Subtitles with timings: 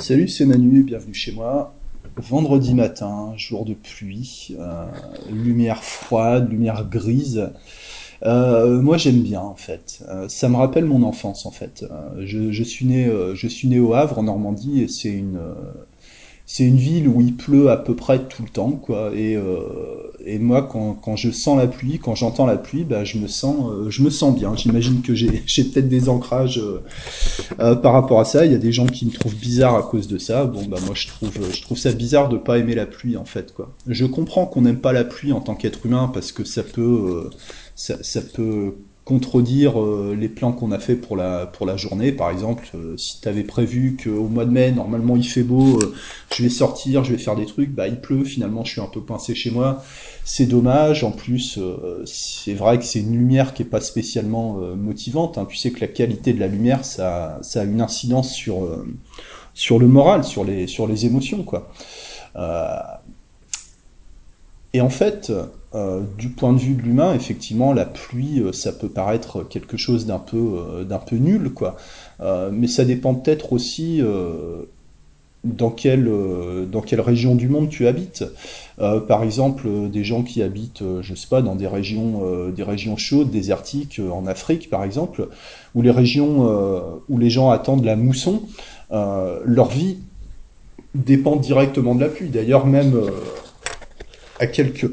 [0.00, 1.74] Salut, c'est Manu, bienvenue chez moi.
[2.16, 4.86] Vendredi matin, jour de pluie, euh,
[5.28, 7.50] lumière froide, lumière grise.
[8.22, 10.04] Euh, moi j'aime bien en fait.
[10.08, 11.84] Euh, ça me rappelle mon enfance en fait.
[12.20, 15.40] Je, suis né, je suis né au Havre en Normandie et c'est une,
[16.46, 19.10] c'est une ville où il pleut à peu près tout le temps, quoi.
[19.16, 19.36] Et,
[20.28, 23.70] et moi, quand, je sens la pluie, quand j'entends la pluie, bah, je me sens,
[23.70, 24.54] euh, je me sens bien.
[24.54, 25.28] J'imagine que j'ai,
[25.64, 26.82] peut-être des ancrages euh,
[27.60, 28.44] euh, par rapport à ça.
[28.44, 30.44] Il y a des gens qui me trouvent bizarre à cause de ça.
[30.44, 33.24] Bon, bah moi, je trouve, je trouve ça bizarre de pas aimer la pluie, en
[33.24, 33.74] fait, quoi.
[33.86, 37.30] Je comprends qu'on n'aime pas la pluie en tant qu'être humain parce que ça peut,
[37.74, 38.74] ça peut
[39.08, 42.12] contredire euh, les plans qu'on a fait pour la pour la journée.
[42.12, 45.80] Par exemple euh, si tu avais prévu qu'au mois de mai normalement il fait beau
[45.80, 45.94] euh,
[46.30, 48.22] je vais sortir je vais faire des trucs bah il pleut.
[48.22, 49.82] Finalement je suis un peu coincé chez moi.
[50.24, 51.04] C'est dommage.
[51.04, 51.58] En plus
[52.04, 55.46] c'est vrai que c'est une lumière qui est pas spécialement motivante hein.
[55.48, 58.68] tu sais que la qualité de la lumière ça ça a une incidence sur
[59.54, 61.72] sur le moral sur les sur les émotions quoi.
[64.74, 65.32] Et en fait,
[65.74, 69.76] euh, du point de vue de l'humain, effectivement, la pluie, euh, ça peut paraître quelque
[69.76, 71.76] chose d'un peu, euh, peu nul, quoi.
[72.52, 74.02] Mais ça dépend peut-être aussi
[75.44, 76.10] dans quelle,
[76.70, 78.24] dans quelle région du monde tu habites.
[78.76, 83.30] Par exemple, des gens qui habitent, je sais pas, dans des régions, des régions chaudes,
[83.30, 85.28] désertiques, en Afrique, par exemple,
[85.76, 88.42] où les régions où les gens attendent la mousson,
[88.90, 89.98] leur vie
[90.96, 92.30] dépend directement de la pluie.
[92.30, 93.00] D'ailleurs, même
[94.40, 94.90] à quelques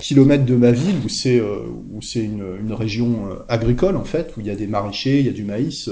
[0.00, 1.58] kilomètres de ma ville, où c'est euh,
[1.92, 5.26] où une, une région euh, agricole en fait, où il y a des maraîchers, il
[5.26, 5.88] y a du maïs,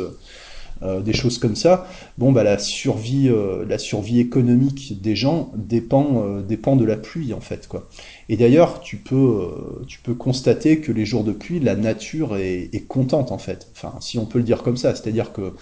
[0.82, 1.86] euh, des choses comme ça.
[2.18, 3.30] Bon, bah la survie,
[3.66, 7.88] la survie économique des gens dépend dépend de la pluie en fait quoi.
[8.28, 9.50] Et d'ailleurs, tu peux
[9.86, 13.68] tu peux constater que les jours de pluie, la nature est, est contente en fait.
[13.74, 15.52] Enfin, si on peut le dire comme ça, c'est-à-dire que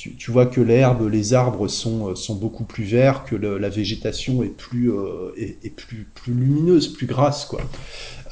[0.00, 4.42] tu, vois que l'herbe, les arbres sont, euh, sont beaucoup plus verts, que la végétation
[4.42, 7.60] est plus, euh, est, plus, plus lumineuse, plus grasse, quoi.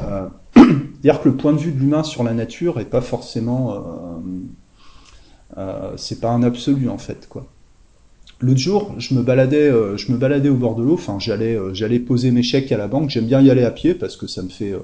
[0.00, 4.20] Euh, C'est-à-dire que le point de vue de l'humain sur la nature est pas forcément,
[5.96, 7.46] c'est pas un absolu en fait, quoi.
[8.40, 10.94] L'autre jour, je me baladais, je me baladais au bord de l'eau.
[10.94, 13.10] Enfin, j'allais, j'allais poser mes chèques à la banque.
[13.10, 14.74] J'aime bien y aller à pied parce que ça me fait,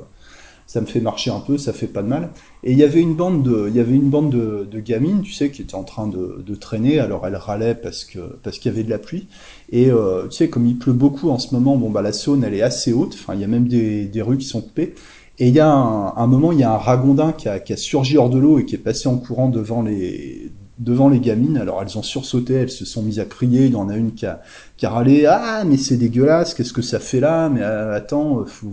[0.67, 2.31] ça me fait marcher un peu, ça fait pas de mal.
[2.63, 5.23] Et il y avait une bande de, il y avait une bande de, de gamines,
[5.23, 6.99] tu sais, qui étaient en train de, de traîner.
[6.99, 9.29] Alors elles râlaient parce que parce qu'il y avait de la pluie.
[9.71, 12.45] Et euh, tu sais, comme il pleut beaucoup en ce moment, bon bah la Saône
[12.45, 13.15] elle est assez haute.
[13.15, 14.95] Enfin, il y a même des, des rues qui sont coupées.
[15.39, 17.73] Et il y a un, un moment, il y a un ragondin qui a, qui
[17.73, 21.21] a surgi hors de l'eau et qui est passé en courant devant les devant les
[21.21, 21.57] gamines.
[21.57, 23.67] Alors elles ont sursauté, elles se sont mises à crier.
[23.67, 24.43] Il y en a une qui a,
[24.77, 27.49] qui a râlé ah mais c'est dégueulasse, qu'est-ce que ça fait là?
[27.49, 28.73] Mais euh, attends, euh, faut,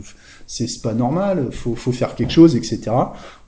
[0.53, 2.81] c'est pas normal, faut, faut faire quelque chose, etc.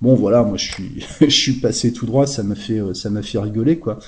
[0.02, 3.22] Bon voilà, moi je suis, je suis passé tout droit, ça m'a fait, ça m'a
[3.22, 4.00] fait rigoler quoi.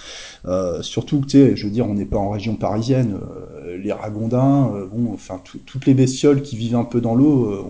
[0.46, 3.20] Euh, surtout que tu sais, je veux dire, on n'est pas en région parisienne,
[3.66, 7.16] euh, les ragondins, euh, bon, enfin tout- toutes les bestioles qui vivent un peu dans
[7.16, 7.70] l'eau,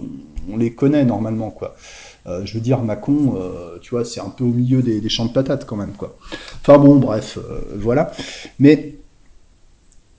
[0.53, 1.75] on, les connaît normalement quoi.
[2.27, 5.25] Je veux dire, Mâcon, euh, tu vois, c'est un peu au milieu des, des champs
[5.25, 6.15] de patates quand même quoi.
[6.61, 7.39] Enfin bon, bref,
[7.75, 8.11] voilà.
[8.59, 8.99] Mais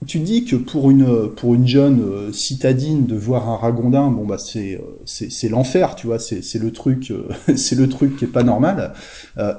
[0.07, 4.25] tu dis que pour une, pour une jeune euh, citadine de voir un ragondin, bon
[4.25, 8.25] bah c'est euh, c'est l'enfer, tu vois, c'est le truc, euh, c'est le truc qui
[8.25, 8.93] est pas normal.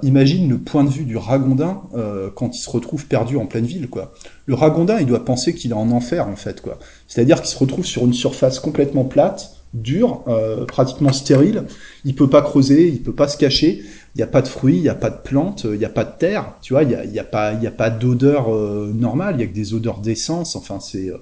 [0.03, 3.67] Imagine le point de vue du ragondin euh, quand il se retrouve perdu en pleine
[3.67, 4.13] ville, quoi.
[4.47, 6.79] Le ragondin, il doit penser qu'il est en enfer en fait, quoi.
[7.07, 11.65] C'est-à-dire qu'il se retrouve sur une surface complètement plate, dure, euh, pratiquement stérile.
[12.05, 13.83] Il peut pas creuser, il peut pas se cacher.
[14.15, 15.91] Il n'y a pas de fruits, il n'y a pas de plantes, il n'y a
[15.91, 18.53] pas de terre, tu vois, il n'y a, y a pas, y a pas d'odeur
[18.53, 21.19] euh, normale, il y a que des odeurs d'essence, enfin c'est euh,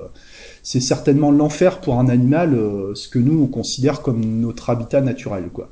[0.62, 2.58] c'est certainement l'enfer pour un animal,
[2.94, 5.70] ce que nous on considère comme notre habitat naturel, quoi.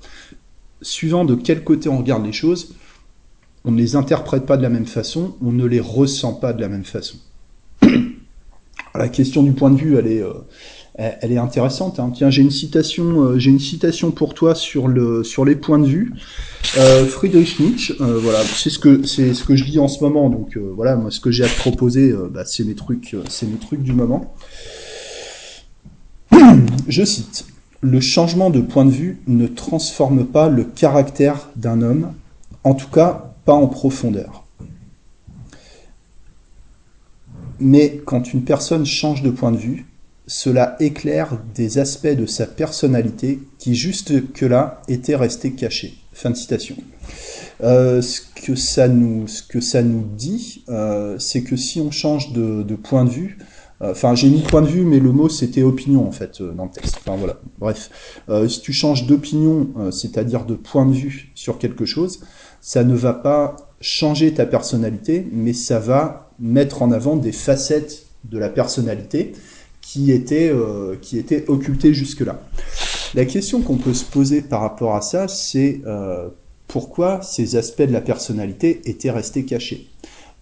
[0.82, 2.74] Suivant de quel côté on regarde les choses,
[3.64, 6.60] on ne les interprète pas de la même façon, on ne les ressent pas de
[6.60, 7.16] la même façon.
[8.94, 10.22] La question du point de vue, elle est,
[10.94, 11.98] elle elle est intéressante.
[12.00, 12.12] hein.
[12.14, 15.78] Tiens, j'ai une citation, euh, j'ai une citation pour toi sur le sur les points
[15.78, 16.12] de vue.
[16.78, 20.02] Euh, Friedrich Nietzsche, euh, voilà, c'est ce que c'est ce que je lis en ce
[20.02, 20.30] moment.
[20.30, 23.14] Donc euh, voilà, moi ce que j'ai à te proposer, euh, bah, c'est mes trucs,
[23.14, 24.34] euh, c'est mes trucs du moment.
[26.88, 27.46] Je cite
[27.80, 32.12] Le changement de point de vue ne transforme pas le caractère d'un homme,
[32.64, 34.44] en tout cas pas en profondeur.
[37.60, 39.86] Mais quand une personne change de point de vue,
[40.26, 45.94] cela éclaire des aspects de sa personnalité qui jusque-là étaient restés cachés.
[46.12, 46.76] Fin de citation.
[47.62, 51.90] Euh, ce que ça nous, ce que ça nous dit, euh, c'est que si on
[51.90, 53.38] change de, de point de vue,
[53.82, 56.52] euh, enfin j'ai mis point de vue, mais le mot c'était opinion en fait euh,
[56.52, 56.96] dans le texte.
[57.00, 57.90] Enfin voilà, bref,
[58.28, 62.20] Euh, si tu changes d'opinion, euh, c'est-à-dire de point de vue sur quelque chose,
[62.60, 68.06] ça ne va pas changer ta personnalité, mais ça va mettre en avant des facettes
[68.24, 69.32] de la personnalité
[69.84, 72.40] qui était, euh, qui était occulté jusque-là.
[73.14, 76.28] La question qu'on peut se poser par rapport à ça, c'est euh,
[76.66, 79.86] pourquoi ces aspects de la personnalité étaient restés cachés?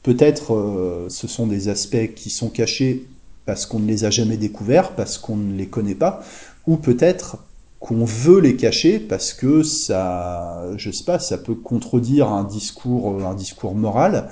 [0.02, 3.04] Peut-être euh, ce sont des aspects qui sont cachés
[3.44, 6.22] parce qu'on ne les a jamais découverts, parce qu'on ne les connaît pas,
[6.66, 7.38] ou peut-être
[7.80, 13.26] qu'on veut les cacher parce que ça, je sais pas, ça peut contredire un discours,
[13.26, 14.30] un discours moral.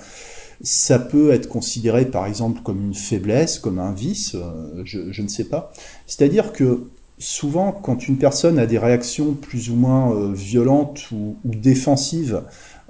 [0.63, 5.29] Ça peut être considéré par exemple comme une faiblesse, comme un vice, euh, je, ne
[5.29, 5.73] sais pas.
[6.07, 6.85] C'est-à-dire que
[7.19, 12.43] souvent, quand une personne a des réactions plus ou moins euh, violentes ou, défensives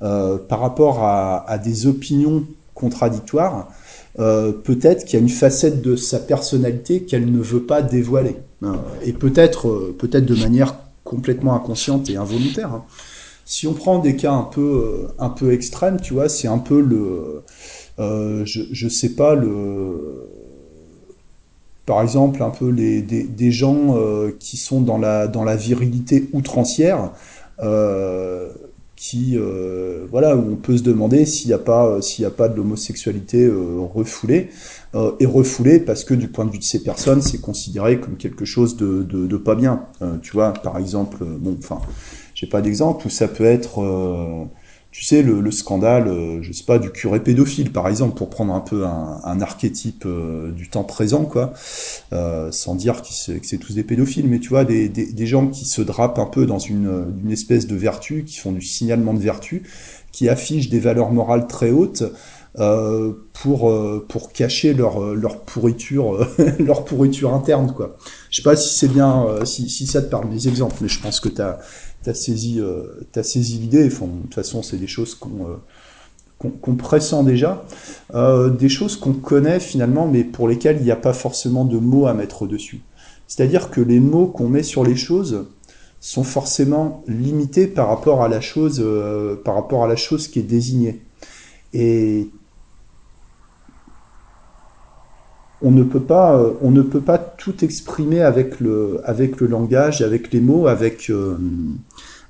[0.02, 2.44] euh, par rapport à, des opinions
[2.74, 3.68] contradictoires,
[4.16, 8.36] peut-être qu'il y a une facette de sa personnalité qu'elle ne veut pas dévoiler.
[9.04, 12.72] Et peut-être peut-être de manière complètement inconsciente et involontaire.
[12.72, 12.84] Hein.
[13.50, 16.80] Si on prend des cas un peu, un peu extrêmes, tu vois, c'est un peu
[16.80, 17.42] le...
[17.98, 20.28] je, je sais pas, le
[21.90, 26.28] par exemple un peu les, des, gens euh, qui sont dans la, dans la virilité
[26.32, 27.10] outrancière,
[27.60, 28.48] euh,
[28.94, 32.54] qui euh, voilà où on peut se demander s'il n'y a pas a pas de
[32.54, 34.50] l'homosexualité euh, refoulée
[34.94, 38.18] euh, et refoulée parce que du point de vue de ces personnes c'est considéré comme
[38.18, 39.86] quelque chose de, de, de pas bien.
[40.20, 41.80] Tu vois par exemple bon enfin
[42.40, 43.80] j'ai pas d'exemple où ça peut être
[44.92, 48.28] tu sais, le, le scandale, euh, je sais pas, du curé pédophile, par exemple, pour
[48.28, 51.52] prendre un peu un, archétype euh, du temps présent, quoi,
[52.12, 55.64] euh, sans dire qu que c'est tous des pédophiles, mais tu vois, des, gens qui
[55.64, 59.62] se drapent un peu dans une, espèce de vertu, qui font du signalement de vertu,
[60.10, 62.02] qui affichent des valeurs morales très hautes,
[62.58, 63.72] euh, pour
[64.08, 66.26] pour cacher leur leur pourriture
[66.58, 67.96] leur pourriture interne quoi.
[68.28, 71.00] Je sais pas si c'est bien si, si ça te parle des exemples mais je
[71.00, 71.60] pense que tu as
[72.02, 73.88] t'as saisi, euh, as saisi l'idée.
[73.88, 77.64] De toute façon, c'est des choses qu'on euh, pressent déjà,
[78.14, 81.78] euh, des choses qu'on connaît finalement, mais pour lesquelles il n'y a pas forcément de
[81.78, 82.80] mots à mettre dessus.
[83.26, 85.46] C'est-à-dire que les mots qu'on met sur les choses
[86.00, 90.38] sont forcément limités par rapport à la chose, euh, par rapport à la chose qui
[90.38, 91.02] est désignée.
[91.74, 92.30] Et
[95.62, 99.46] on ne peut pas, euh, on ne peut pas tout exprimer avec le, avec le
[99.46, 101.36] langage, avec les mots, avec, euh,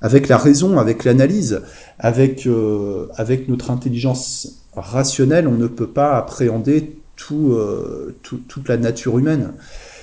[0.01, 1.61] avec la raison, avec l'analyse,
[1.99, 7.55] avec, euh, avec notre intelligence rationnelle, on ne peut pas appréhender tout,
[8.23, 9.53] tout toute la nature humaine.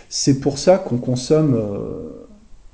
[0.09, 1.59] C'est pour ça qu'on consomme,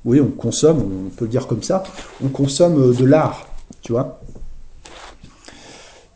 [0.04, 1.82] oui, on consomme, on peut le dire comme ça,
[2.22, 3.46] on consomme de l'art,
[3.80, 4.20] tu vois.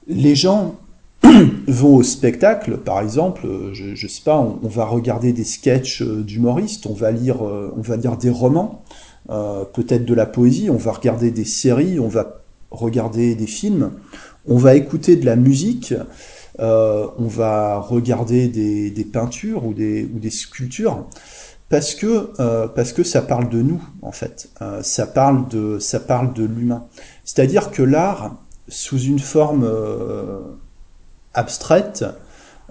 [0.08, 0.76] Les gens
[1.68, 6.86] vont au spectacle, par exemple, je, je sais pas, on, va regarder des sketchs d'humoristes,
[6.86, 8.84] on va lire, on va lire des romans,
[9.30, 13.92] euh, peut-être de la poésie, on va regarder des séries, on va regarder des films,
[14.46, 15.94] on va écouter de la musique,
[16.60, 21.06] euh, on va regarder des, peintures ou des, sculptures,
[21.68, 25.78] parce que euh, parce que ça parle de nous en fait, euh, ça parle de
[25.78, 26.86] ça parle de l'humain.
[27.24, 28.36] C'est-à-dire que l'art
[28.68, 30.40] sous une forme euh,
[31.38, 32.04] abstraite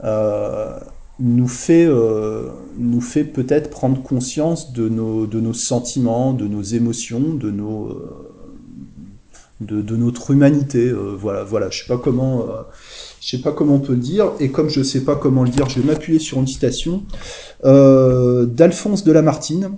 [0.03, 0.77] euh,
[1.19, 6.61] nous fait, euh, nous fait peut-être prendre conscience de nos, de nos sentiments, de nos
[6.61, 7.89] émotions, de, nos,
[9.61, 10.91] euh, notre humanité.
[10.93, 12.45] Voilà, voilà, je sais pas comment,
[13.19, 14.33] sais pas comment on peut le dire.
[14.39, 17.01] Et comme je sais pas comment le dire, je vais m'appuyer sur une citation
[17.63, 19.71] d'Alphonse de Lamartine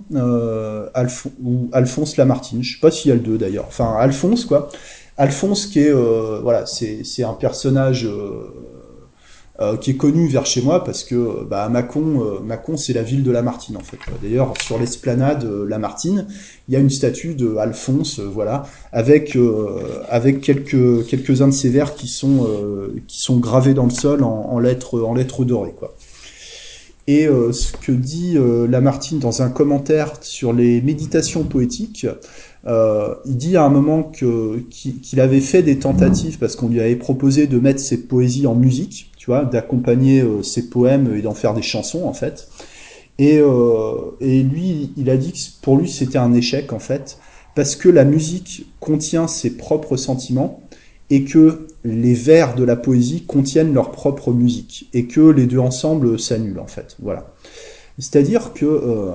[1.42, 2.62] ou Alphonse Lamartine.
[2.62, 3.64] Je sais pas s'il y a le deux d'ailleurs.
[3.66, 4.68] Enfin, Alphonse quoi.
[5.16, 5.92] Alphonse qui est,
[6.42, 8.06] voilà, c'est un personnage
[9.60, 13.22] euh, qui est connu vers chez moi parce que bah, Mâcon, euh, c'est la ville
[13.22, 13.98] de Lamartine en fait.
[14.22, 16.26] D'ailleurs, sur l'esplanade euh, Lamartine,
[16.68, 21.48] il y a une statue de Alphonse, euh, voilà, avec euh, avec quelques quelques uns
[21.48, 25.14] de ses vers qui sont euh, qui sont gravés dans le sol en, lettres en
[25.14, 25.94] lettres dorées quoi.
[27.06, 32.06] Et euh, ce que dit euh, Lamartine dans un commentaire sur les méditations poétiques,
[32.66, 36.80] euh, il dit à un moment qu'il qu avait fait des tentatives parce qu'on lui
[36.80, 41.20] avait proposé de mettre ses poésies en musique tu vois, d'accompagner euh, ses poèmes et
[41.20, 42.48] d'en faire des chansons en fait.
[43.18, 47.18] Et, euh, et lui, il a dit que pour lui c'était un échec en fait,
[47.54, 50.62] parce que la musique contient ses propres sentiments
[51.10, 55.58] et que les vers de la poésie contiennent leur propre musique et que les deux
[55.58, 56.96] ensemble s'annulent en fait.
[57.02, 57.34] Voilà.
[57.98, 59.12] C'est-à-dire que euh,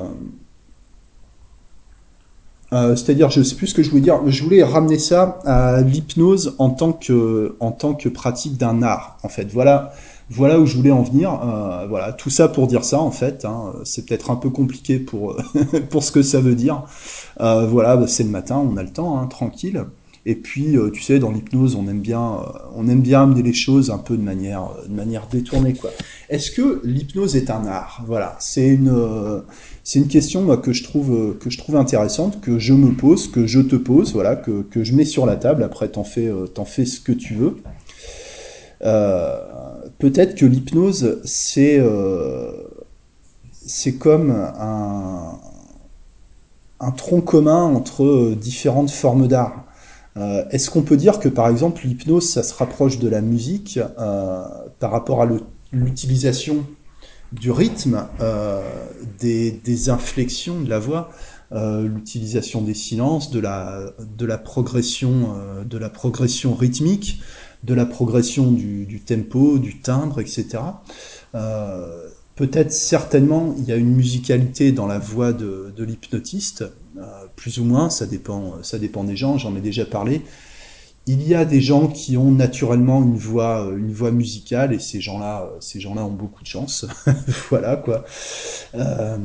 [2.76, 4.20] euh, c'est-à-dire, je sais plus ce que je voulais dire.
[4.28, 9.18] Je voulais ramener ça à l'hypnose en tant que pratique d'un art.
[9.24, 9.94] En fait, voilà,
[10.30, 11.40] voilà où je voulais en venir.
[11.42, 13.00] Euh, voilà, tout ça pour dire ça.
[13.00, 13.74] En fait, hein.
[13.86, 15.38] c'est peut-être un peu compliqué pour
[16.04, 16.84] ce que ça veut dire.
[17.40, 19.86] Euh, voilà, bah, c'est le matin, on a le temps, hein, tranquille.
[20.28, 22.40] Et puis, tu sais, dans l'hypnose, on aime bien,
[22.76, 24.72] on aime bien amener les choses un peu de manière,
[25.32, 25.76] détournée.
[26.30, 28.02] Est-ce que l'hypnose est un art?
[28.08, 28.90] Voilà, c'est une,
[29.86, 33.46] c'est une question que je trouve que je trouve intéressante, que je me pose, que
[33.46, 35.62] je te pose, voilà, que, je mets sur la table.
[35.62, 36.30] Après, t'en fais,
[36.66, 37.58] fais ce que tu veux.
[38.82, 39.38] Euh,
[40.00, 42.52] peut-être que l'hypnose, c'est euh,
[44.00, 45.40] comme un,
[46.80, 49.66] un tronc commun entre différentes formes d'art.
[50.18, 53.80] Euh, est-ce qu'on peut dire que par exemple l'hypnose, ça se rapproche de la musique
[53.98, 55.28] par rapport à
[55.72, 56.66] l'utilisation
[57.40, 58.08] du rythme,
[59.20, 61.10] des, des, inflexions de la voix,
[61.52, 67.22] l'utilisation des silences, de la, de progression, de la progression rythmique,
[67.66, 70.60] de la progression du, tempo, du timbre, etc.
[71.34, 76.64] Euh, peut-être certainement il y a une musicalité dans la voix de, l'hypnotiste,
[76.98, 77.02] euh,
[77.36, 80.22] plus ou moins, ça dépend, ça dépend des gens, j'en ai déjà parlé.
[81.08, 85.50] Il y a des gens qui ont naturellement une voix, voix musicale et ces gens-là,
[85.60, 86.88] ces gens-là ont beaucoup de chance.
[87.50, 88.06] voilà quoi.
[88.74, 89.18] Euh,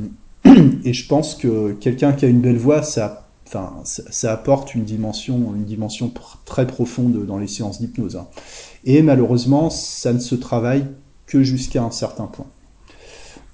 [0.85, 3.27] et je pense que quelqu'un qui a une belle voix, ça
[4.25, 6.13] apporte une dimension,
[6.45, 8.17] très profonde dans les séances d'hypnose.
[8.17, 8.27] Hein.
[8.85, 10.87] Et malheureusement, ça ne se travaille
[11.27, 12.47] que jusqu'à un certain point.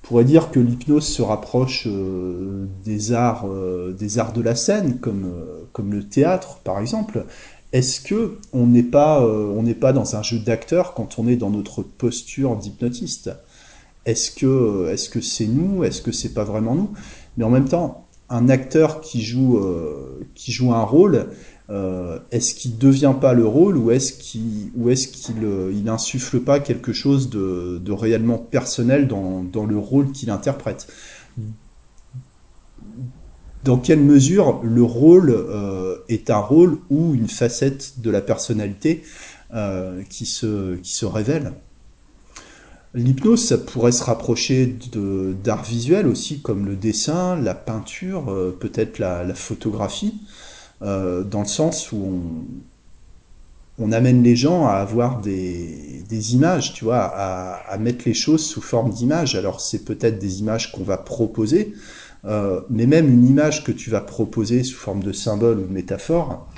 [0.07, 5.25] On pourrait dire que l'hypnose se rapproche euh, des arts, euh, de la scène, comme,
[5.25, 7.27] euh, comme le théâtre, par exemple.
[7.73, 11.37] Est-ce que on n'est pas, on n'est pas dans un jeu d'acteur quand on est
[11.37, 13.31] dans notre posture d'hypnotiste?
[14.07, 15.83] Est-ce que, est-ce que c'est nous?
[15.83, 16.91] Est-ce que c'est pas vraiment nous?
[17.37, 21.29] Mais en même temps, un acteur qui joue, euh, qui joue un rôle,
[21.71, 26.93] euh, est-ce qu'il devient pas le rôle ou est-ce qu'il ou euh, insuffle pas quelque
[26.93, 30.87] chose de, de réellement personnel dans, dans le rôle qu'il interprète?
[33.67, 39.03] Dans quelle mesure le rôle euh, est un rôle ou une facette de la personnalité
[39.55, 41.53] euh, qui, se, qui se révèle?
[42.95, 44.73] L'hypnose, ça pourrait se rapprocher
[45.43, 50.15] d'art visuel aussi, comme le dessin, la peinture, euh, peut-être la, photographie,
[50.81, 52.23] dans le sens où
[53.81, 58.61] on, amène les gens à avoir des, images, tu vois, à, mettre les choses sous
[58.61, 59.35] forme d'images.
[59.35, 61.75] Alors c'est peut-être des images qu'on va proposer,
[62.27, 65.73] euh, mais même une image que tu vas proposer sous forme de symbole ou de
[65.73, 66.49] métaphore,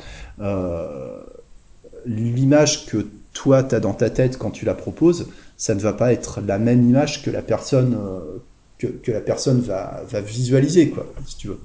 [2.06, 5.92] l'image que toi, tu as dans ta tête quand tu la proposes, ça ne va
[5.92, 8.38] pas être la même image que la personne euh,
[8.78, 11.60] que, la personne va, va visualiser, quoi, si tu veux.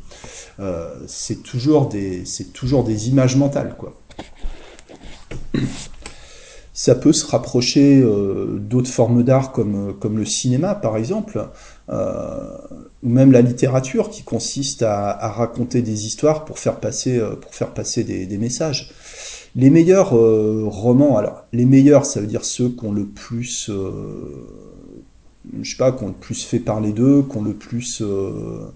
[0.60, 4.00] Euh, c'est toujours des c'est toujours des images mentales, quoi.
[6.74, 11.50] Ça peut se rapprocher euh, d'autres formes d'art comme, comme le cinéma, par exemple,
[11.90, 17.74] ou même la littérature qui consiste à, raconter des histoires pour faire passer, pour faire
[17.74, 18.92] passer des, messages.
[19.56, 23.70] Les meilleurs euh, romans, alors les meilleurs, ça veut dire ceux qui ont le plus,
[23.70, 24.48] euh,
[25.62, 28.72] je sais pas, qui ont le plus fait parler d'eux, qui ont le plus, euh,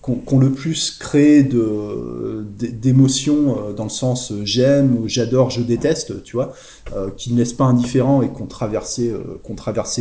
[0.00, 6.52] qu'on le plus créé d'émotions dans le sens j'aime ou j'adore, je déteste, tu vois,
[7.16, 9.12] qui ne laissent pas indifférent et qu'on traversé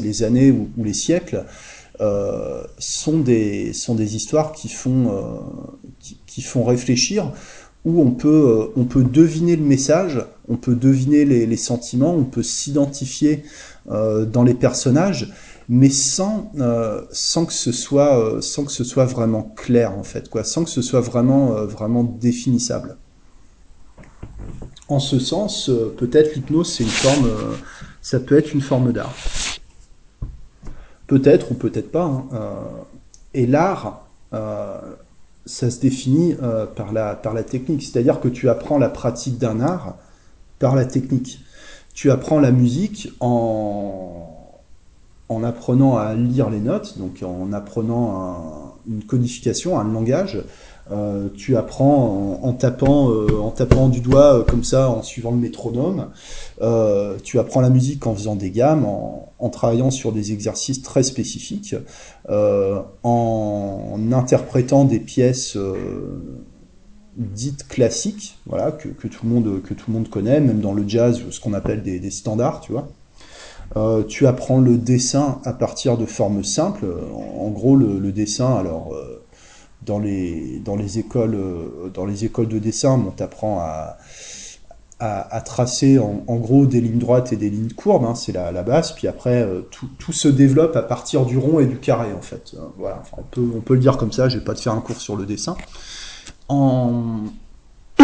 [0.01, 1.45] les années ou, les siècles.
[2.79, 5.43] sont des sont des histoires qui font
[6.25, 7.31] qui, font réfléchir
[7.85, 12.23] où on peut, euh, on peut deviner le message, on peut deviner les, sentiments, on
[12.23, 13.43] peut s'identifier
[13.89, 15.33] euh, dans les personnages,
[15.69, 20.29] mais sans, euh, sans, que ce soit, sans que ce soit vraiment clair, en fait,
[20.29, 22.97] quoi, sans que ce soit vraiment, vraiment définissable.
[24.87, 27.29] En ce sens, peut-être l'hypnose, c'est une forme,
[28.01, 29.13] ça peut être une forme d'art.
[31.07, 32.03] Peut-être ou peut-être pas.
[32.03, 32.25] Hein,
[33.33, 34.07] et l'art,
[35.45, 37.83] ça se définit euh, par, la, par la technique.
[37.83, 39.97] C'est-à-dire que tu apprends la pratique d'un art
[40.59, 41.39] par la technique.
[41.93, 44.30] Tu apprends la musique en,
[45.31, 50.43] en apprenant à lire les notes, donc en apprenant une codification, un langage.
[50.91, 55.31] Euh, tu apprends en, tapant, euh, en tapant du doigt euh, comme ça, en suivant
[55.31, 56.07] le métronome.
[57.23, 61.75] tu apprends la musique en faisant des gammes, en, travaillant sur des exercices très spécifiques,
[62.29, 65.57] en, interprétant des pièces
[67.17, 70.73] dites classiques, voilà, que, que, tout le monde, que tout le monde connaît, même dans
[70.73, 72.87] le jazz, ce qu'on appelle des, des, standards, tu vois.
[73.77, 76.85] Euh, tu apprends le dessin à partir de formes simples.
[77.13, 78.93] En, gros, le, dessin, alors
[79.85, 83.97] dans les, dans les, écoles, euh, dans les écoles de dessin, on t'apprend à,
[85.43, 89.07] tracer en, gros des lignes droites et des lignes courbes, hein, c'est la, base, puis
[89.07, 92.53] après euh, tout, se développe à partir du rond et du carré en fait.
[92.53, 93.23] Euh, voilà, on,
[93.61, 95.57] peut, le dire comme ça, je vais pas te faire un cours sur le dessin.
[96.49, 97.21] En,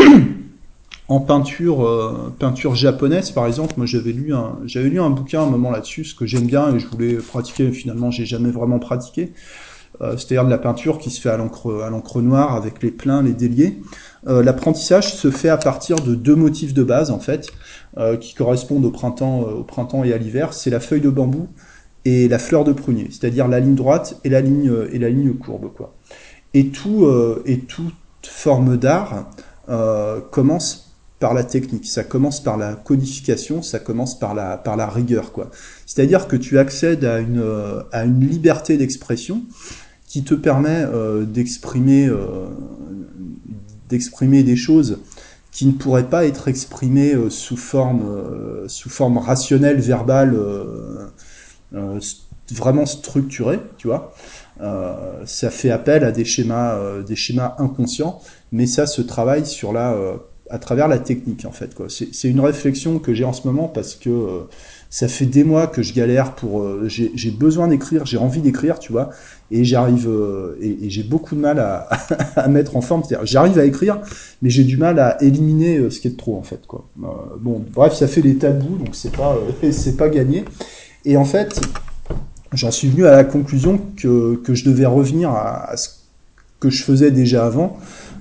[1.09, 5.43] en peinture, peinture japonaise par exemple, moi j'avais lu un, j'avais lu un bouquin à
[5.43, 8.79] un moment là-dessus, ce que j'aime bien et je voulais pratiquer, finalement j'ai jamais vraiment
[8.79, 9.31] pratiqué.
[9.99, 13.23] c'est-à-dire de la peinture qui se fait à l'encre à l'encre noire avec les pleins,
[13.23, 13.81] les déliés.
[14.25, 17.47] L'apprentissage se fait à partir de deux motifs de base en fait,
[18.19, 20.53] qui correspondent au printemps, au printemps et à l'hiver.
[20.53, 21.47] C'est la feuille de bambou
[22.05, 25.33] et la fleur de prunier, c'est-à-dire la ligne droite et la ligne et la ligne
[25.33, 25.95] courbe quoi.
[26.53, 27.07] Et tout
[27.45, 29.29] et toute forme d'art
[30.31, 30.86] commence
[31.19, 35.31] par la technique, ça commence par la codification, ça commence par la, par la rigueur.
[35.85, 37.43] C'est-à-dire que tu accèdes à une,
[37.91, 39.41] à une liberté d'expression
[40.07, 42.47] qui te permet euh, d'exprimer euh,
[43.89, 44.99] d'exprimer des choses
[45.51, 50.37] qui ne pourraient pas être exprimées euh, sous forme sous forme rationnelle, verbale,
[52.51, 54.13] vraiment structurée, tu vois.
[55.25, 58.21] ça fait appel à des schémas des schémas inconscients,
[58.51, 59.95] mais ça se travaille sur la
[60.49, 61.71] à travers la technique en fait.
[61.89, 64.47] C'est une réflexion que j'ai en ce moment parce que euh,
[64.89, 68.79] ça fait des mois que je galère pour euh, j'ai besoin d'écrire, j'ai envie d'écrire,
[68.79, 69.09] tu vois,
[69.51, 73.03] et j'arrive euh, et, j'ai beaucoup de mal à, mettre en forme.
[73.23, 73.99] J'arrive à écrire,
[74.41, 76.87] mais j'ai du mal à éliminer ce qui est de trop en fait quoi.
[76.95, 79.37] bon, bref, ça fait des tabous, donc c'est pas
[79.71, 80.45] c'est pas gagné.
[81.05, 81.61] Et en fait,
[82.53, 85.89] j'en suis venu à la conclusion que que je devais revenir à ce
[86.59, 87.77] que je faisais déjà avant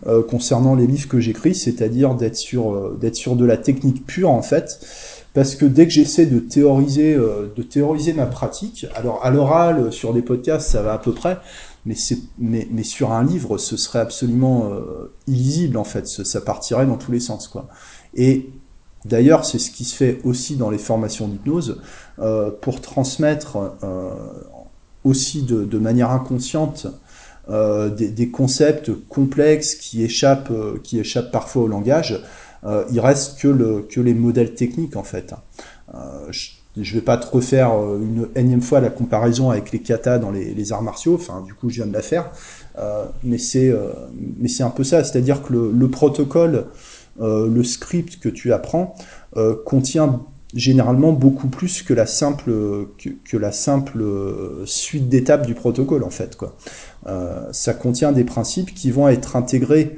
[0.07, 4.07] euh, concernant les livres que j'écris, c'est-à-dire d'être sur, euh, d'être sur de la technique
[4.07, 4.79] pure en fait,
[5.35, 9.93] parce que dès que j'essaie de théoriser, euh, de théoriser ma pratique, alors à l'oral,
[9.93, 11.39] sur des podcasts, ça va à peu près,
[11.87, 14.71] mais, c'est, mais, mais sur un livre, ce serait absolument
[15.27, 17.69] illisible en fait, ça partirait dans tous les sens quoi.
[18.15, 18.51] Et
[19.05, 21.81] D'ailleurs, c'est ce qui se fait aussi dans les formations d'hypnose,
[22.61, 23.57] pour transmettre
[25.05, 26.89] aussi de, manière inconsciente
[27.49, 32.21] euh, des, concepts complexes qui échappent, euh, qui échappent parfois au langage,
[32.65, 35.33] euh, il reste que, le, que les modèles techniques en fait.
[36.31, 40.33] je, je vais pas te refaire une énième fois la comparaison avec les katas dans
[40.33, 42.33] les, arts martiaux, enfin du coup je viens de la faire,
[43.23, 43.73] mais c'est
[44.61, 46.67] un peu ça, c'est-à-dire que le, le protocole,
[47.21, 48.97] le script que tu apprends
[49.65, 50.21] contient
[50.57, 52.51] généralement beaucoup plus que la simple
[52.99, 54.03] que, la simple
[54.65, 56.57] suite d'étapes du protocole en fait quoi.
[57.07, 59.97] Euh, ça contient des principes qui vont être intégrés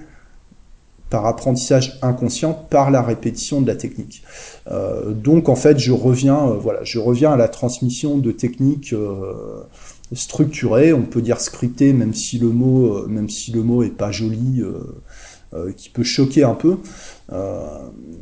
[1.10, 4.22] par apprentissage inconscient par la répétition de la technique.
[4.70, 8.92] Euh, donc en fait, je reviens, euh, voilà, je reviens à la transmission de techniques
[8.92, 9.62] euh,
[10.12, 13.54] structurées, on peut dire scriptées, même si le mot, euh, même si
[13.96, 14.78] pas joli, euh,
[15.76, 16.78] qui peut choquer un peu.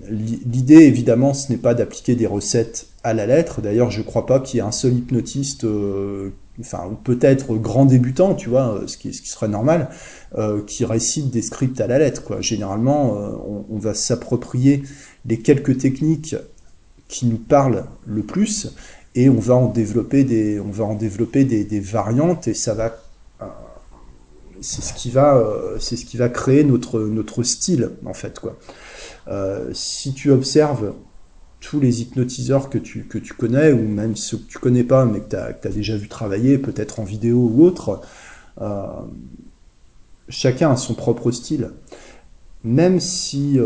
[0.09, 3.61] L'idée, évidemment, ce n'est pas d'appliquer des recettes à la lettre.
[3.61, 5.67] D'ailleurs, je crois pas qu'il y ait un seul hypnotiste
[6.61, 9.91] enfin peut-être grand débutant, tu vois, ce qui, serait normal,
[10.37, 12.23] euh, qui récite des scripts à la lettre.
[12.23, 12.41] Quoi.
[12.41, 13.31] Généralement, euh,
[13.69, 14.83] on, va s'approprier
[15.25, 16.37] les quelques techniques
[17.09, 18.75] qui nous parlent le plus
[19.15, 22.87] et on va en développer des, on va en développer des, variantes et ça va,
[22.87, 22.91] euh,
[24.61, 28.39] c'est ce qui va, euh, c'est ce qui va créer notre notre style en fait
[28.39, 28.57] quoi.
[29.29, 30.95] Euh, si tu observes
[31.61, 35.05] tous les hypnotiseurs que tu, que tu connais, ou même ceux que tu connais pas,
[35.05, 38.03] mais que tu as, déjà vu travailler, peut-être en vidéo ou autre,
[38.61, 38.87] euh,
[40.29, 41.71] chacun a son propre style.
[42.63, 43.59] Même si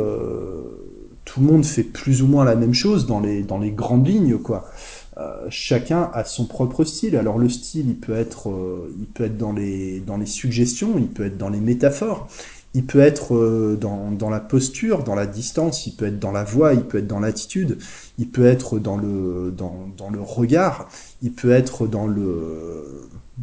[1.25, 4.07] tout le monde fait plus ou moins la même chose dans les, dans les grandes
[4.07, 4.71] lignes, quoi.
[5.21, 7.17] Euh, chacun a son propre style.
[7.17, 10.95] Alors le style, il peut être, euh, il peut être dans les, dans les suggestions,
[10.97, 12.29] il peut être dans les métaphores,
[12.73, 16.33] il peut être euh, dans, dans, la posture, dans la distance, il peut être dans
[16.33, 17.79] la voix, il peut être dans l'attitude,
[18.19, 20.89] il peut être dans le, dans, dans, le regard,
[21.23, 22.09] il peut être dans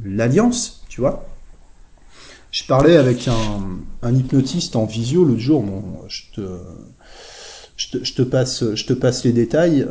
[0.03, 1.25] l'alliance, tu vois.
[2.49, 3.61] Je parlais avec un,
[4.01, 5.63] un hypnotiste en visio l'autre jour,
[6.07, 6.41] je, te,
[7.75, 9.85] je, te, je, te, passe, je te passe les détails.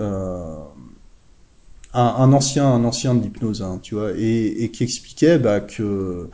[1.97, 6.29] Un, un, ancien, un ancien de l'hypnose, hein, tu vois, et, qui expliquait bah, que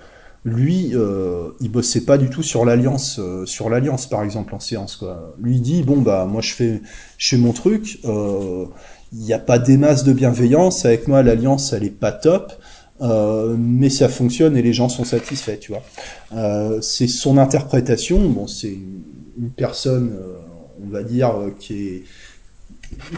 [0.44, 4.60] lui, euh, il bossait pas du tout sur l'alliance, euh, sur l'alliance par exemple en
[4.60, 5.36] séance quoi.
[5.40, 6.82] Lui il dit bon bah moi je fais,
[7.16, 8.64] je mon truc, il euh,
[9.12, 12.52] n'y a pas des masses de bienveillance avec moi l'alliance elle est pas top,
[13.02, 16.80] euh, mais ça fonctionne et les gens sont satisfaits tu vois.
[16.82, 18.76] C'est son interprétation, bon c'est
[19.38, 20.12] une personne
[20.84, 22.02] on va dire qui est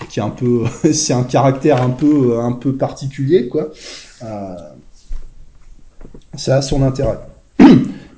[0.08, 3.70] qui est un peu, c'est un caractère un peu un peu particulier quoi
[6.36, 7.18] ça a son intérêt.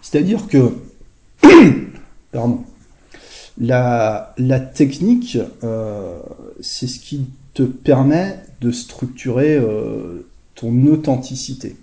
[0.02, 0.72] C'est-à-dire que,
[2.32, 2.60] pardon,
[3.58, 6.18] la, la technique, euh,
[6.60, 11.76] c'est ce qui te permet de structurer euh, ton authenticité.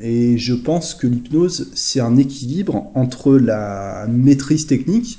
[0.00, 5.18] Et je pense que l'hypnose, c'est un équilibre entre la maîtrise technique,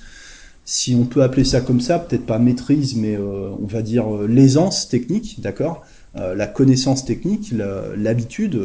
[0.65, 4.88] si on peut appeler ça comme ça, peut-être pas maîtrise, mais on va dire l'aisance
[4.88, 5.84] technique, d'accord
[6.15, 7.54] La connaissance technique,
[7.97, 8.60] l'habitude,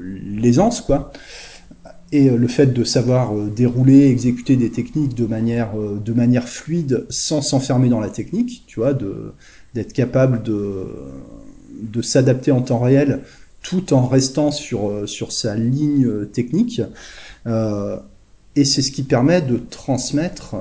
[0.00, 1.12] l'aisance, quoi
[2.12, 7.42] et le fait de savoir dérouler, exécuter des techniques de manière, de manière fluide sans
[7.42, 8.96] s'enfermer dans la technique, tu vois,
[9.74, 10.86] d'être capable de,
[11.82, 13.22] de s'adapter en temps réel
[13.64, 16.82] tout en restant sur, euh, sur sa ligne euh, technique.
[17.46, 17.98] Euh,
[18.56, 20.54] et c'est ce qui permet de transmettre,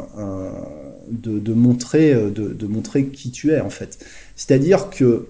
[1.09, 4.03] de, montrer, de, montrer qui tu es en fait.
[4.35, 5.27] C'est-à-dire que,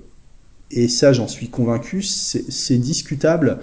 [0.71, 3.59] et ça j'en suis convaincu, c'est discutable,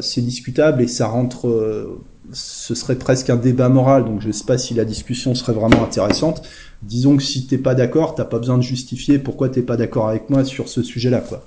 [0.00, 2.00] c'est discutable et ça rentre,
[2.32, 5.52] ce serait presque un débat moral, donc je ne sais pas si la discussion serait
[5.52, 6.42] vraiment intéressante,
[6.82, 10.08] disons que si t'es pas d'accord, t'as pas besoin de justifier pourquoi t'es pas d'accord
[10.08, 11.44] avec moi sur ce sujet-là, quoi.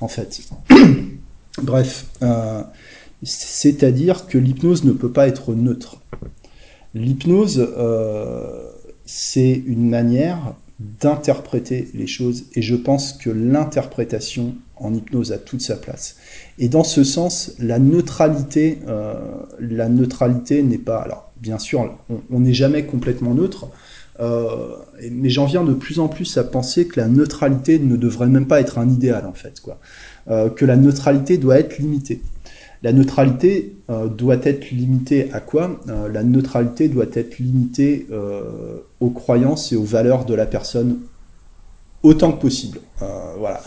[0.00, 0.40] En fait.
[1.62, 2.62] Bref, euh,
[3.22, 5.98] c'est-à-dire que l'hypnose ne peut pas être neutre.
[6.94, 8.68] L'hypnose, euh,
[9.06, 15.60] c'est une manière d'interpréter les choses, et je pense que l'interprétation en hypnose a toute
[15.60, 16.16] sa place.
[16.58, 19.14] Et dans ce sens, la neutralité, euh,
[19.60, 20.98] la neutralité n'est pas.
[20.98, 21.96] Alors, bien sûr,
[22.30, 23.68] on n'est jamais complètement neutre.
[24.20, 24.74] Euh,
[25.10, 28.46] mais j'en viens de plus en plus à penser que la neutralité ne devrait même
[28.46, 29.80] pas être un idéal en fait, quoi.
[30.26, 32.20] Que la neutralité doit être limitée.
[32.82, 38.06] La neutralité euh, doit être limitée à quoi La neutralité doit être limitée
[39.00, 41.00] aux croyances et aux valeurs de la personne
[42.02, 42.80] autant que possible.
[43.38, 43.60] voilà.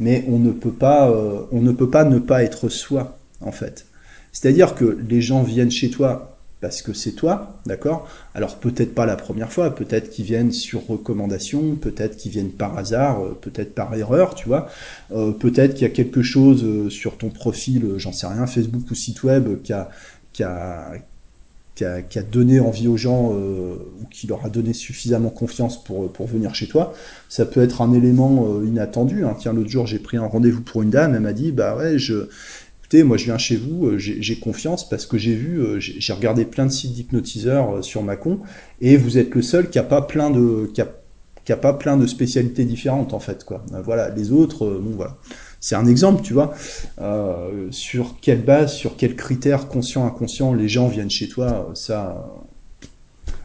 [0.00, 1.12] Mais on ne peut pas,
[1.52, 3.86] on ne peut pas ne pas être soi en fait.
[4.32, 6.31] C'est-à-dire que les gens viennent chez toi
[6.62, 8.08] parce que c'est toi, d'accord?
[8.36, 12.78] Alors peut-être pas la première fois, peut-être qu'ils viennent sur recommandation, peut-être qu'ils viennent par
[12.78, 14.68] hasard, euh, peut-être par erreur, tu vois.
[15.10, 18.88] Euh, peut-être qu'il y a quelque chose euh, sur ton profil, j'en sais rien, Facebook
[18.88, 19.90] ou site web, qui a,
[20.32, 20.92] qui a,
[21.74, 26.28] qui a, donné envie aux gens ou qui leur a donné suffisamment confiance pour, pour
[26.28, 26.94] venir chez toi.
[27.28, 29.24] Ça peut être un élément inattendu.
[29.24, 29.34] Hein.
[29.36, 31.98] Tiens, l'autre jour, j'ai pris un rendez-vous pour une dame, elle m'a dit, bah ouais,
[31.98, 32.28] je
[33.02, 36.44] moi je viens chez vous, euh, j'ai confiance parce que j'ai vu, euh, j'ai regardé
[36.44, 38.40] plein de sites d'hypnotiseurs euh, sur Macon,
[38.80, 42.06] et vous êtes le seul qui a pas plein de, qui a, pas plein de
[42.06, 43.44] spécialités différentes en fait.
[43.84, 45.16] Voilà, les autres, bon voilà.
[45.60, 46.54] C'est un exemple, tu vois,
[47.70, 52.32] sur quelle base, sur quels critères conscients, inconscients, les gens viennent chez toi, ça,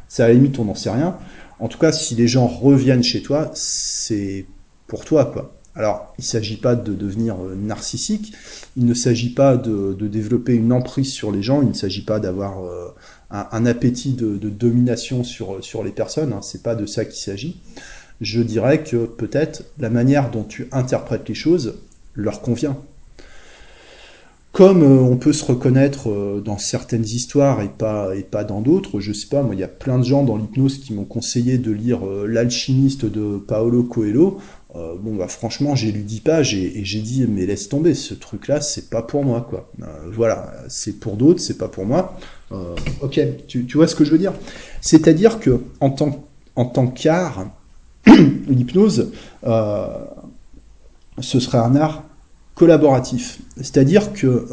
[0.08, 1.18] ça à la limite, on n'en sait rien.
[1.60, 4.46] En tout cas, si les gens reviennent chez toi, c'est
[4.88, 5.57] pour toi, quoi.
[5.78, 8.34] Alors, il ne s'agit pas de devenir euh, narcissique,
[8.78, 12.20] il ne s'agit pas de, développer une emprise sur les gens, il ne s'agit pas
[12.20, 12.88] d'avoir euh,
[13.30, 17.62] un, appétit de, domination sur, sur les personnes, hein, c'est pas de ça qu'il s'agit.
[18.22, 21.76] Je dirais que peut-être la manière dont tu interprètes les choses
[22.16, 22.76] leur convient.
[24.54, 29.00] Comme euh, on peut se reconnaître dans certaines histoires et pas, et pas dans d'autres,
[29.00, 31.60] je sais pas, moi il y a plein de gens dans l'hypnose qui m'ont conseillé
[31.60, 34.40] de lire L'alchimiste de Paolo Coelho.
[34.78, 38.14] Euh, bon bah franchement j'ai lu 10 pages et, j'ai dit mais laisse tomber ce
[38.14, 39.72] truc là c'est pas pour moi quoi.
[39.82, 42.20] Euh, voilà c'est pour d'autres c'est pas pour moi.
[42.52, 44.34] Euh, ok tu, vois ce que je veux dire?
[44.82, 47.48] C'est à dire que en tant en tant qu'art
[48.06, 49.12] l'hypnose
[51.20, 52.04] ce serait un art
[52.54, 53.40] collaboratif.
[53.60, 54.46] C'est à dire que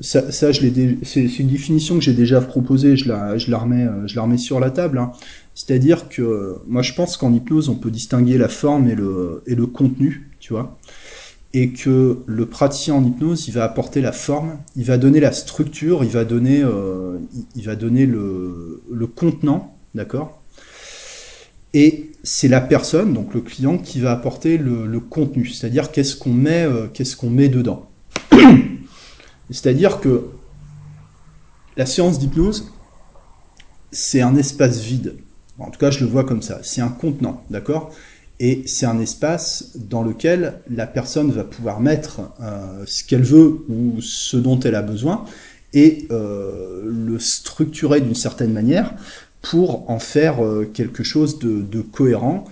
[0.00, 0.60] ça, je
[1.04, 4.36] c'est une définition que j'ai déjà proposée je la je la remets je la remets
[4.36, 5.12] sur la table hein.
[5.56, 9.54] C'est-à-dire que moi je pense qu'en hypnose on peut distinguer la forme et le, et
[9.54, 10.78] le contenu, tu vois,
[11.54, 15.32] et que le praticien en hypnose il va apporter la forme, il va donner la
[15.32, 17.16] structure, il va donner, euh,
[17.54, 20.42] il va donner le, le contenant, d'accord
[21.72, 26.34] Et c'est la personne, donc le client, qui va apporter le, contenu, c'est-à-dire qu'est-ce qu'on
[26.34, 27.88] met, euh, qu'est-ce qu'on met dedans.
[29.50, 30.26] C'est-à-dire que
[31.76, 32.72] la séance d'hypnose,
[33.92, 35.16] c'est un espace vide.
[35.58, 36.60] En tout cas, je le vois comme ça.
[36.62, 37.92] C'est un contenant, d'accord?
[38.38, 43.64] Et c'est un espace dans lequel la personne va pouvoir mettre euh, ce qu'elle veut
[43.68, 45.24] ou ce dont elle a besoin
[45.72, 48.94] et euh, le structurer d'une certaine manière
[49.40, 52.44] pour en faire euh, quelque chose de, cohérent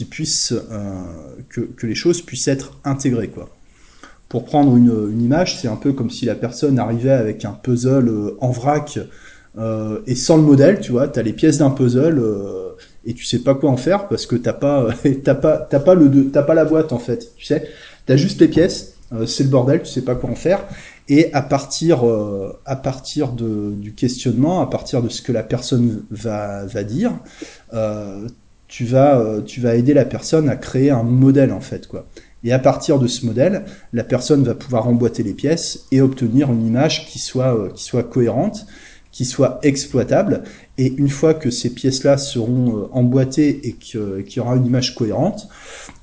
[0.00, 0.52] puisse
[1.48, 3.54] que, les choses puissent être intégrées quoi.
[4.30, 7.52] Pour prendre une, une image, c'est un peu comme si la personne arrivait avec un
[7.52, 8.98] puzzle en vrac
[9.58, 12.70] euh, et sans le modèle, tu vois, t'as les pièces d'un puzzle euh,
[13.04, 14.88] et tu sais pas quoi en faire parce que t'as pas,
[15.24, 17.68] t'as pas, t'as pas le, t'as pas la boîte en fait, tu sais,
[18.06, 20.64] t'as juste les pièces, euh, c'est le bordel, tu sais pas quoi en faire.
[21.08, 22.04] Et à partir,
[22.66, 27.10] à partir de, du questionnement, à partir de ce que la personne va, va dire,
[28.68, 32.06] tu vas, tu vas aider la personne à créer un modèle en fait, quoi.
[32.44, 36.50] Et à partir de ce modèle, la personne va pouvoir emboîter les pièces et obtenir
[36.52, 38.66] une image qui soit, qui soit cohérente
[39.12, 40.44] qui soient exploitables.
[40.78, 45.48] Et une fois que ces pièces-là seront emboîtées et qu'il y aura une image cohérente,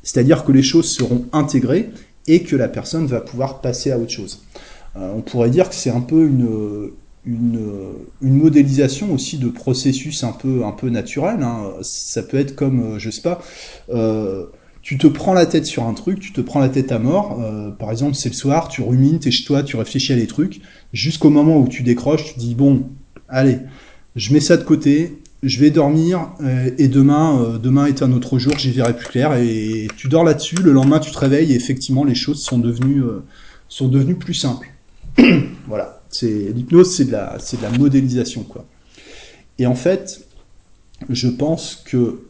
[0.03, 1.89] c'est-à-dire que les choses seront intégrées
[2.27, 4.43] et que la personne va pouvoir passer à autre chose.
[4.95, 6.91] on pourrait dire que c'est un peu une,
[7.27, 11.41] une, modélisation aussi de processus un peu, un peu naturel.
[11.41, 11.73] Hein.
[11.81, 13.41] Ça peut être comme, euh, je sais pas,
[13.89, 14.45] euh,
[14.87, 17.41] tu te prends la tête sur un truc, tu te prends la tête à mort.
[17.41, 20.27] Euh, par exemple, c'est le soir, tu rumines, t'es chez toi, tu réfléchis à des
[20.27, 20.61] trucs,
[20.93, 22.87] jusqu'au moment où tu décroches, tu dis bon,
[23.27, 23.57] allez,
[24.15, 28.13] je mets ça de côté, je vais dormir euh, et demain, euh, demain est un
[28.13, 29.33] autre jour, j'y verrai plus clair.
[29.33, 30.55] Et tu dors là-dessus.
[30.55, 33.03] Le lendemain, tu te réveilles et effectivement, les choses sont devenues,
[33.67, 34.69] sont devenues plus simples.
[35.67, 36.01] voilà.
[36.09, 38.65] C'est l'hypnose, c'est de la, c'est de la modélisation quoi.
[39.59, 40.25] Et en fait,
[41.09, 42.21] je pense que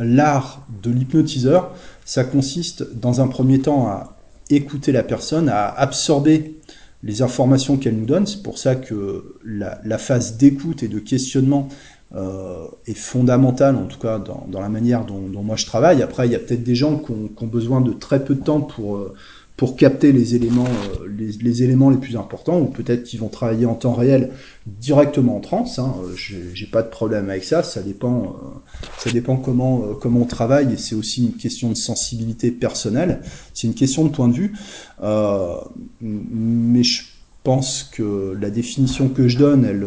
[0.00, 4.16] l'art de l'hypnotiseur, ça consiste dans un premier temps à
[4.50, 6.56] écouter la personne, à absorber
[7.02, 8.26] les informations qu'elle nous donne.
[8.26, 11.68] C'est pour ça que la, phase d'écoute et de questionnement
[12.14, 16.02] euh, est fondamentale, en tout cas dans, la manière dont, moi je travaille.
[16.02, 18.60] Après, il y a peut-être des gens qui ont, besoin de très peu de temps
[18.60, 19.14] pour, euh,
[19.60, 20.64] pour capter les éléments,
[21.02, 24.30] euh, les, éléments les plus importants, ou peut-être qu'ils vont travailler en temps réel
[24.64, 25.78] directement en trance.
[25.78, 25.96] Hein.
[26.02, 26.14] Euh,
[26.54, 27.62] j'ai pas de problème avec ça.
[27.62, 31.74] Ça dépend, euh, ça dépend comment comment on travaille, et c'est aussi une question de
[31.74, 33.20] sensibilité personnelle.
[33.52, 34.54] C'est une question de point de vue.
[36.00, 37.02] mais je
[37.42, 39.86] pense que la définition que je donne, elle,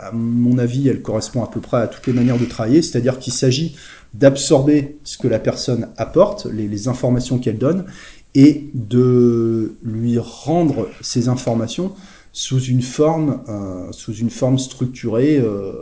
[0.00, 2.80] à mon avis, elle correspond à peu près à toutes les manières de travailler.
[2.80, 3.76] C'est-à-dire qu'il s'agit
[4.14, 7.84] d'absorber ce que la personne apporte, les informations qu'elle donne,
[8.34, 11.92] et de lui rendre ces informations
[12.32, 15.72] sous une forme, euh, sous une forme structurée, euh,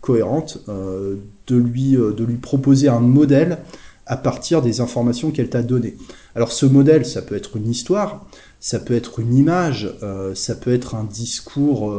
[0.00, 3.58] cohérente, euh, de, lui, de lui proposer un modèle
[4.06, 5.96] à partir des informations qu'elle t'a données.
[6.34, 8.26] Alors ce modèle, ça peut être une histoire,
[8.60, 9.90] ça peut être une image,
[10.34, 11.94] ça peut être un discours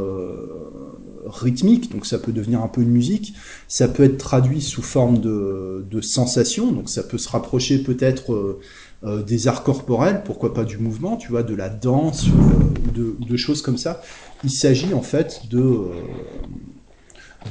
[1.25, 3.33] rythmique, donc ça peut devenir un peu une musique,
[3.67, 8.59] ça peut être traduit sous forme de, de sensations, donc ça peut se rapprocher peut-être
[9.05, 13.35] euh, des arts corporels, pourquoi pas du mouvement, tu vois, de la danse ou, de,
[13.35, 14.01] choses comme ça.
[14.45, 15.89] Il s'agit en fait de, euh,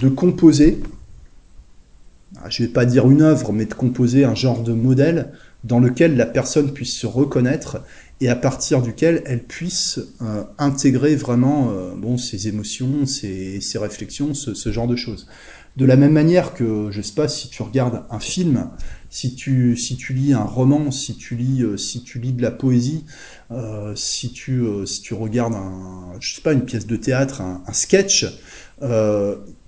[0.01, 0.81] de composer,
[2.43, 5.79] ah, je vais pas dire une œuvre, mais de composer un genre de modèle dans
[5.79, 7.83] lequel la personne puisse se reconnaître
[8.23, 14.55] et à partir duquel elle puisse euh, intégrer vraiment bon, ses émotions, ses, réflexions, ce,
[14.55, 15.27] ce, genre de choses.
[15.77, 18.71] De la même manière que, je sais pas, si tu regardes un film,
[19.13, 22.41] si tu, si tu lis un roman, si tu lis, euh, si tu lis de
[22.41, 23.05] la poésie,
[23.51, 27.43] euh, si, tu, euh, si tu regardes un, je sais pas, une pièce de théâtre,
[27.43, 28.25] un, sketch,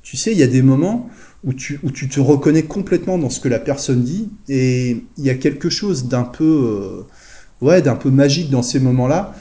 [0.03, 1.11] tu sais, il y a des moments
[1.45, 5.25] où tu, où tu te reconnais complètement dans ce que la personne dit, et il
[5.25, 7.05] y a quelque chose d'un peu,
[7.61, 9.35] ouais, d'un peu magique dans ces moments-là.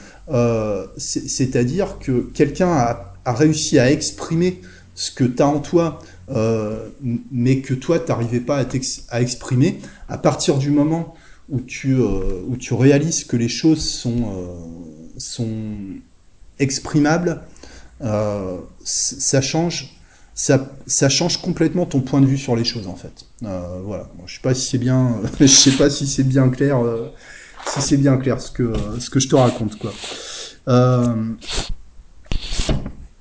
[0.98, 4.60] C'est-à-dire que quelqu'un a, a réussi à exprimer
[4.94, 5.98] ce que tu as en toi,
[6.30, 6.88] euh,
[7.30, 8.64] mais que toi, tu n'arrivais pas à,
[9.10, 11.14] à, exprimer, à partir du moment
[11.50, 14.54] où tu, euh, où tu réalises que les choses sont, euh,
[15.18, 15.76] sont
[16.58, 17.42] exprimables,
[18.00, 19.90] ça change.
[20.36, 23.24] Ça, ça, change complètement ton point de vue sur les choses en fait.
[23.40, 24.08] voilà.
[24.26, 24.78] je sais si
[25.46, 26.80] sais pas si c'est bien clair,
[27.68, 29.92] si c'est bien clair ce que ce que je te raconte quoi.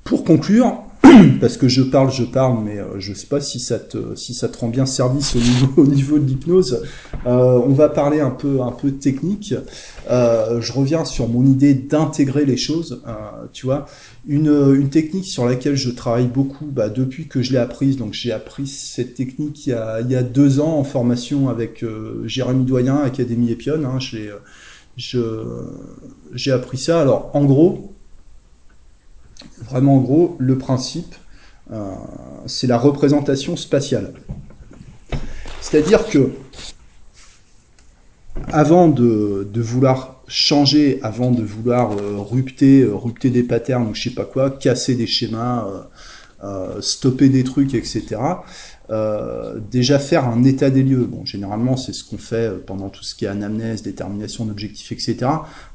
[0.04, 0.84] pour conclure,
[1.40, 4.16] parce que je parle, je parle, mais euh, je ne sais pas si ça te,
[4.16, 6.84] si ça te rend bien service au niveau, au niveau de l'hypnose.
[7.26, 9.54] Euh, on va parler un peu, un peu technique.
[10.10, 13.02] Euh, je reviens sur mon idée d'intégrer les choses.
[13.52, 13.86] tu vois,
[14.28, 17.98] une, technique sur laquelle je travaille beaucoup bah, depuis que je l'ai apprise.
[17.98, 21.86] Donc j'ai appris cette technique il y, a, deux ans en formation avec
[22.26, 23.82] Jérémy Doyen, Académie Epion.
[23.86, 24.00] Hein,
[24.98, 27.02] j'ai appris ça.
[27.02, 27.93] Alors en gros,
[29.62, 31.16] Vraiment, en gros, le principe,
[31.72, 31.94] euh,
[32.46, 34.14] c'est la représentation spatiale.
[35.62, 36.32] C'est-à-dire que,
[38.52, 44.04] avant de, vouloir changer, avant de vouloir euh, rupter, euh, rupter des patterns ou je
[44.04, 45.68] sais pas quoi, casser des schémas,
[46.82, 48.20] stopper des trucs, etc.,
[49.72, 51.06] déjà faire un état des lieux.
[51.06, 55.26] Bon, généralement, c'est ce qu'on fait pendant tout ce qui est anamnèse, détermination d'objectifs, etc.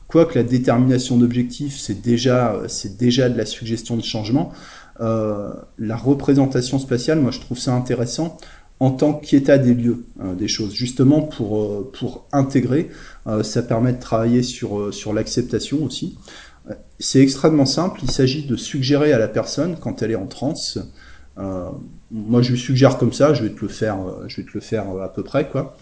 [0.09, 2.62] Quoique la détermination d'objectifs, c'est déjà,
[2.99, 4.53] déjà de la suggestion de changement,
[5.01, 8.38] euh, la représentation spatiale, moi je trouve ça intéressant
[8.81, 12.88] en tant qu'état des lieux euh, des choses, justement pour, euh, pour intégrer,
[13.42, 16.16] ça permet de travailler sur, sur l'acceptation aussi.
[16.99, 20.79] C'est extrêmement simple, il s'agit de suggérer à la personne quand elle est en transe,
[21.37, 24.61] moi je lui suggère comme ça, je vais te le faire, je vais te le
[24.61, 25.77] faire à peu près quoi.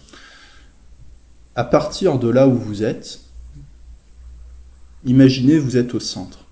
[1.55, 3.26] À partir de là où vous êtes,
[5.07, 6.45] Imaginez, vous êtes au centre.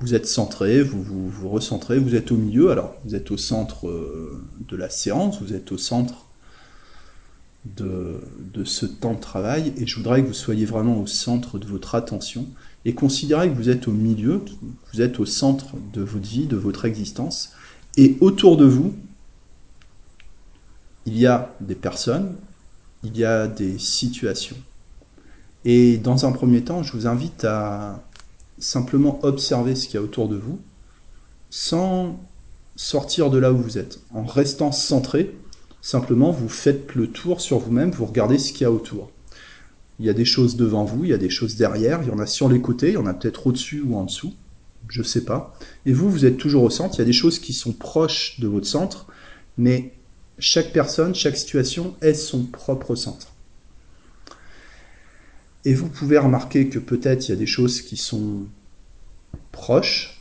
[0.00, 2.70] vous êtes centré, vous, vous recentrez, vous êtes au milieu.
[2.70, 6.26] Alors, vous êtes au centre euh, de la séance, vous êtes au centre
[7.64, 8.20] de,
[8.64, 11.94] ce temps de travail, et je voudrais que vous soyez vraiment au centre de votre
[11.94, 12.48] attention,
[12.84, 14.42] et considérez que vous êtes au milieu,
[14.92, 17.52] vous êtes au centre de votre vie, de votre existence,
[17.96, 18.94] et autour de vous,
[21.06, 22.34] il y a des personnes,
[23.04, 24.56] il y a des situations.
[25.64, 28.02] Et dans un premier temps, je vous invite à
[28.58, 30.58] simplement observer ce qu'il y a autour de vous,
[31.50, 32.18] sans
[32.76, 35.34] sortir de là où vous êtes, en restant centré.
[35.82, 39.10] Simplement, vous faites le tour sur vous-même, vous regardez ce qu'il y a autour.
[39.98, 42.10] Il y a des choses devant vous, il y a des choses derrière, il y
[42.10, 44.32] en a sur les côtés, il y en a peut-être au-dessus ou en dessous,
[44.88, 45.54] je ne sais pas.
[45.84, 48.40] Et vous, vous êtes toujours au centre, il y a des choses qui sont proches
[48.40, 49.06] de votre centre,
[49.58, 49.92] mais
[50.38, 53.29] chaque personne, chaque situation est son propre centre.
[55.64, 58.46] Et vous pouvez remarquer que peut-être il y a des choses qui sont
[59.52, 60.20] proches,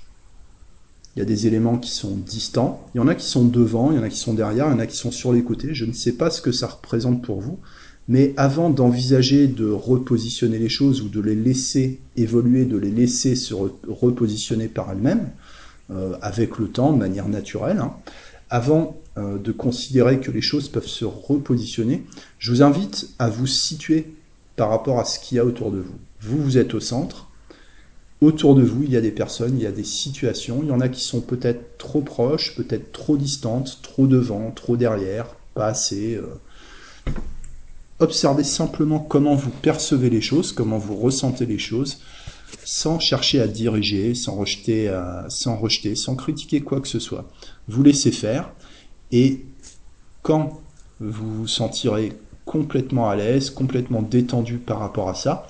[1.15, 3.91] il y a des éléments qui sont distants, il y en a qui sont devant,
[3.91, 5.43] il y en a qui sont derrière, il y en a qui sont sur les
[5.43, 5.73] côtés.
[5.73, 7.59] Je ne sais pas ce que ça représente pour vous,
[8.07, 13.35] mais avant d'envisager de repositionner les choses ou de les laisser évoluer, de les laisser
[13.35, 13.53] se
[13.87, 15.29] repositionner par elles-mêmes,
[15.91, 17.93] euh, avec le temps, de manière naturelle, hein,
[18.49, 22.03] avant euh, de considérer que les choses peuvent se repositionner,
[22.37, 24.13] je vous invite à vous situer
[24.59, 25.97] par rapport à ce qu'il y a autour de vous.
[26.19, 27.29] Vous, vous êtes au centre.
[28.19, 30.59] Autour de vous, il y a des personnes, il y a des situations.
[30.63, 34.75] Il y en a qui sont peut-être trop proches, peut-être trop distantes, trop devant, trop
[34.75, 36.15] derrière, pas assez.
[36.15, 36.25] Euh.
[37.99, 42.01] Observez simplement comment vous percevez les choses, comment vous ressentez les choses,
[42.65, 44.93] sans chercher à diriger, sans rejeter,
[45.29, 47.29] sans rejeter, sans critiquer quoi que ce soit.
[47.69, 48.51] Vous laissez faire,
[49.13, 49.45] et
[50.21, 50.59] quand
[50.99, 52.11] vous vous sentirez
[52.49, 55.47] complètement à l'aise, complètement détendu par rapport à ça,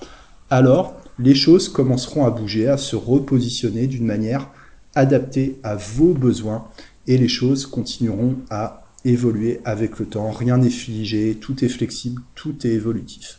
[0.50, 4.50] alors les choses commenceront à bouger, à se repositionner d'une manière
[4.94, 6.66] adaptée à vos besoins
[7.06, 10.30] et les choses continueront à évoluer avec le temps.
[10.30, 13.38] Rien n'est figé, tout est flexible, tout est évolutif.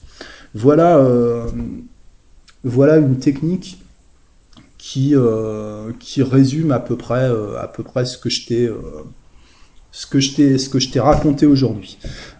[0.56, 1.48] Voilà, euh,
[2.64, 3.80] une technique
[4.80, 8.70] qui, euh, résume euh, à peu près ce que je t'ai
[9.92, 11.98] ce que je t'ai raconté aujourd'hui.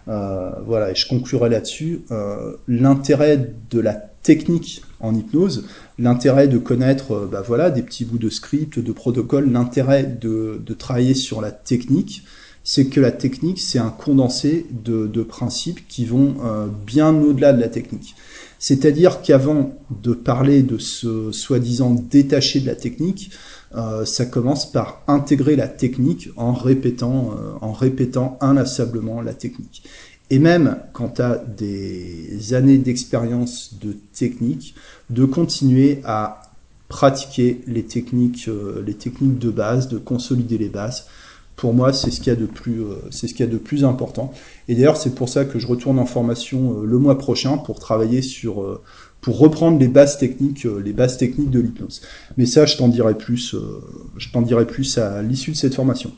[0.08, 2.02] Euh, voilà, et je conclurai là-dessus.
[2.10, 5.66] Euh, l'intérêt de la technique en hypnose,
[5.98, 10.60] l'intérêt de connaître euh, bah, voilà des petits bouts de script, de protocole, l'intérêt de,
[10.64, 12.22] de travailler sur la technique,
[12.64, 17.52] c'est que la technique c'est un condensé de, de principes qui vont euh, bien au-delà
[17.52, 18.14] de la technique.
[18.58, 23.32] C'est-à-dire qu'avant de parler de ce soi-disant détaché de la technique,
[23.74, 29.82] euh, ça commence par intégrer la technique en répétant, euh, en répétant inlassablement la technique.
[30.30, 34.74] Et même quand tu as des années d'expérience de technique,
[35.10, 36.42] de continuer à
[36.88, 41.06] pratiquer les techniques, euh, les techniques de base, de consolider les bases.
[41.56, 43.58] Pour moi, c'est ce qu'il y a de plus, c'est ce qu'il y a de
[43.58, 44.32] plus important.
[44.68, 48.20] Et d'ailleurs, c'est pour ça que je retourne en formation le mois prochain pour travailler
[48.20, 48.80] sur
[49.22, 52.02] pour reprendre les bases techniques, euh, les bases techniques de l'hypnose.
[52.36, 53.80] Mais ça, je t'en dirai plus, euh,
[54.18, 56.10] je t'en dirai plus à l'issue de cette formation.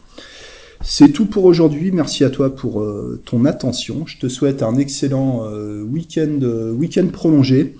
[0.82, 1.92] C'est tout pour aujourd'hui.
[1.92, 4.06] Merci à toi pour euh, ton attention.
[4.06, 5.46] Je te souhaite un excellent
[5.84, 6.40] week-end,
[6.76, 7.76] week-end prolongé,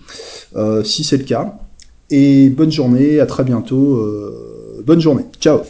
[0.85, 1.59] si c'est le cas.
[2.11, 3.19] Et bonne journée.
[3.19, 4.03] À très bientôt.
[4.87, 5.25] bonne journée.
[5.41, 5.61] Ciao.